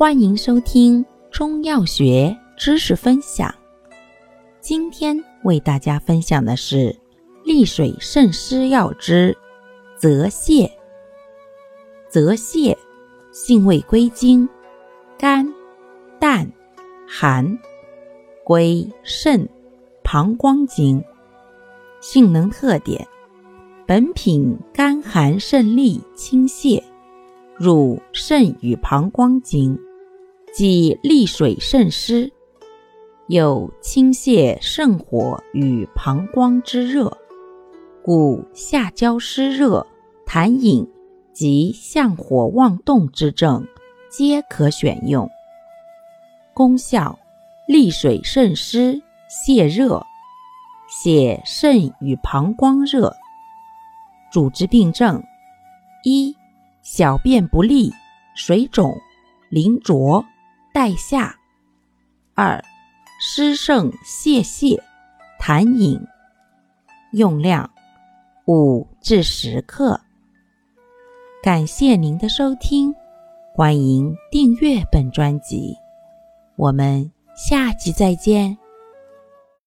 [0.00, 3.54] 欢迎收听中药学知识分享。
[4.58, 6.96] 今天为大家分享的是
[7.44, 9.36] 利水渗湿药之
[9.98, 10.66] 泽泻。
[12.08, 12.74] 泽泻
[13.30, 14.48] 性味归经：
[15.18, 15.46] 甘、
[16.18, 16.50] 淡、
[17.06, 17.58] 寒，
[18.42, 19.46] 归肾、
[20.02, 21.04] 膀胱经。
[22.00, 23.06] 性能特点：
[23.86, 26.82] 本品甘寒渗利清泻，
[27.54, 29.78] 入肾与膀胱经。
[30.52, 32.32] 即利水渗湿，
[33.28, 37.16] 有清泻肾火与膀胱之热，
[38.02, 39.86] 故下焦湿热、
[40.26, 40.84] 痰饮
[41.32, 43.64] 及向火妄动之症，
[44.10, 45.30] 皆可选用。
[46.52, 47.16] 功效：
[47.68, 49.00] 利水渗湿，
[49.46, 50.04] 泻热，
[51.04, 53.14] 泻肾与膀胱热。
[54.32, 55.22] 主治病症：
[56.02, 56.36] 一、
[56.82, 57.92] 小便不利、
[58.34, 58.92] 水肿、
[59.48, 60.24] 淋浊。
[60.72, 61.36] 代下，
[62.34, 62.62] 二
[63.20, 64.82] 诗圣谢谢，
[65.40, 66.00] 痰饮。
[67.12, 67.68] 用量
[68.46, 70.00] 五至十克。
[71.42, 72.94] 感谢您的收听，
[73.52, 75.76] 欢迎订阅本专辑，
[76.54, 78.56] 我们下集再见。